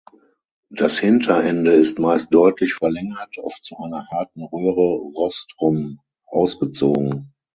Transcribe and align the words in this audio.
Das 0.71 0.97
Hinterende 0.97 1.73
ist 1.73 1.99
meist 1.99 2.33
deutlich 2.33 2.73
verlängert, 2.73 3.37
oft 3.37 3.63
zu 3.63 3.77
einer 3.77 4.07
harten 4.09 4.41
Röhre 4.45 4.95
Rostrum 4.97 5.99
ausgezogen. 6.25 7.31